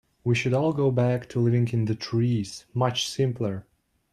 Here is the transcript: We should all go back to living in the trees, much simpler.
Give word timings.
We 0.23 0.33
should 0.33 0.55
all 0.55 0.73
go 0.73 0.89
back 0.89 1.29
to 1.29 1.39
living 1.39 1.67
in 1.73 1.85
the 1.85 1.93
trees, 1.93 2.65
much 2.73 3.07
simpler. 3.07 3.67